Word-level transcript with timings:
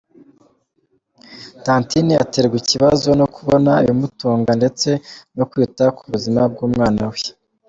Tantine 1.63 2.13
aterwa 2.23 2.55
ikibazo 2.63 3.09
no 3.19 3.27
kubona 3.35 3.71
ibimutunga 3.83 4.51
ndetse 4.59 4.89
no 5.37 5.43
kwita 5.49 5.83
ku 5.97 6.03
buzima 6.11 6.41
bw’umwana 6.51 7.03
we. 7.11 7.21